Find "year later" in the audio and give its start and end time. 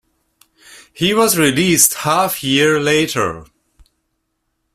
2.43-3.45